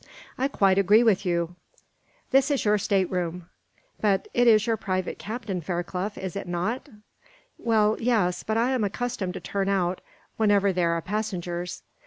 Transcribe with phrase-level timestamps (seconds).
[0.35, 1.55] "I quite agree with you."
[2.31, 3.49] "This is your stateroom."
[3.99, 6.89] "But it is your private cabin, Fairclough, is it not?"
[7.59, 10.01] "Well, yes; but I am accustomed to turn out,
[10.37, 11.83] whenever there are passengers."